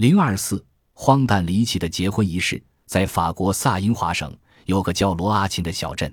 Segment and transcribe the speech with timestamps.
[0.00, 4.34] 零二四，荒诞离奇的结婚仪式，在法国萨因华省
[4.64, 6.10] 有个叫罗阿琴的小镇，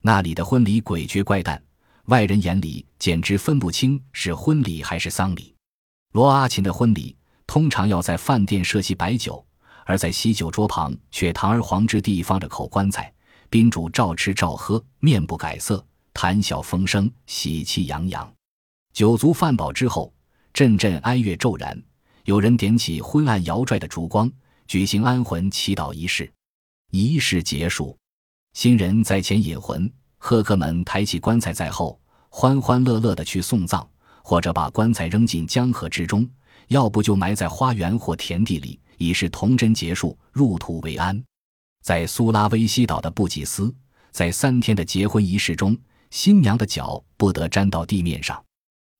[0.00, 1.60] 那里的婚礼诡谲怪诞，
[2.04, 5.52] 外人眼里简直分不清是婚礼还是丧礼。
[6.12, 7.16] 罗阿琴的婚礼
[7.48, 9.44] 通常要在饭店设席摆酒，
[9.84, 13.12] 而在喜酒桌旁却堂而皇之地放着口棺材，
[13.50, 15.84] 宾主照吃照喝，面不改色，
[16.14, 18.32] 谈笑风生，喜气洋洋。
[18.92, 20.14] 酒足饭饱之后，
[20.52, 21.76] 阵阵哀乐骤然。
[22.26, 24.28] 有人点起昏暗摇拽的烛光，
[24.66, 26.28] 举行安魂祈祷仪式。
[26.90, 27.96] 仪式结束，
[28.52, 33.86] 新人在前引魂，贺客们抬起棺材在后，欢欢乐乐地去送葬，
[34.24, 36.28] 或者把棺材扔进江河之中，
[36.66, 41.22] 要不就埋在花园或田地里，以示童真结束，入土为安。
[41.84, 43.72] 在苏拉威西岛的布吉斯，
[44.10, 45.78] 在三天的结婚仪式中，
[46.10, 48.44] 新娘的脚不得沾到地面上，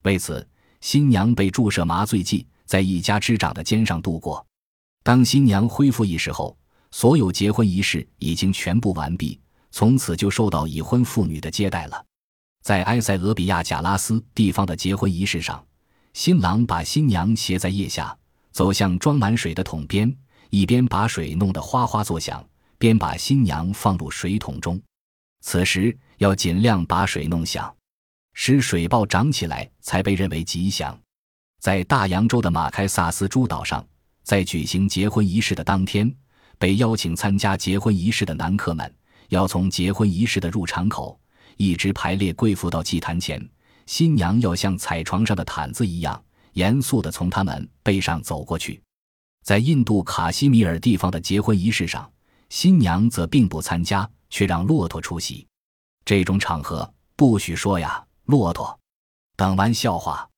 [0.04, 0.48] 为此，
[0.80, 2.46] 新娘被注射麻醉剂。
[2.66, 4.44] 在一家之长的肩上度过。
[5.02, 6.58] 当新娘恢复意识后，
[6.90, 12.04] 所有结婚仪式已经全部完毕，从此就受到已婚妇女的接待了。
[12.62, 15.64] 在埃塞俄比亚贾拉斯地方的结婚仪式上，
[16.12, 18.16] 新郎把新娘携在腋下，
[18.50, 20.12] 走向装满水的桶边，
[20.50, 22.44] 一边把水弄得哗哗作响，
[22.78, 24.80] 边把新娘放入水桶中。
[25.42, 27.72] 此时要尽量把水弄响，
[28.32, 30.98] 使水泡涨起来，才被认为吉祥。
[31.66, 33.84] 在大洋洲的马开萨斯诸岛上，
[34.22, 36.08] 在举行结婚仪式的当天，
[36.58, 38.94] 被邀请参加结婚仪式的男客们
[39.30, 41.18] 要从结婚仪式的入场口
[41.56, 43.44] 一直排列跪伏到祭坛前，
[43.84, 46.22] 新娘要像彩床上的毯子一样
[46.52, 48.80] 严肃地从他们背上走过去。
[49.42, 52.08] 在印度卡西米尔地方的结婚仪式上，
[52.48, 55.44] 新娘则并不参加，却让骆驼出席。
[56.04, 58.78] 这种场合不许说呀，骆驼。
[59.34, 60.30] 等玩笑话，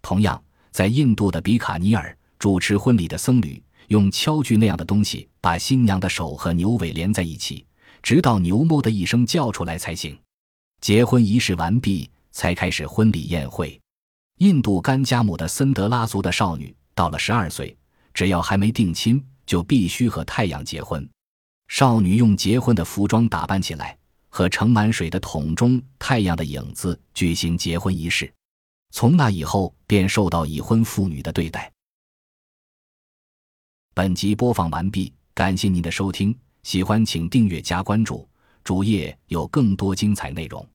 [0.00, 0.42] 同样。
[0.70, 7.66] 在印度的比卡尼尔，主持婚礼的僧侣用敲具那样的东西把新娘的手和牛尾连在一起，
[8.02, 10.18] 直到牛哞的一声叫出来才行。
[10.80, 13.78] 结婚仪式完毕，才开始婚礼宴会。
[14.38, 17.76] 印度甘加姆的森德拉族的少女到了十二岁，
[18.14, 21.06] 只要还没定亲，就必须和太阳结婚。
[21.68, 28.32] 少女用结婚的服装打扮起来，和盛满水的桶中太阳的影子举行结婚仪式。
[28.90, 31.72] 从那以后，便受到已婚妇女的对待。
[33.94, 38.28] 本集播放完毕，感谢您的收听，喜欢请订阅加关注，
[38.64, 40.66] 主页有更多精彩内容。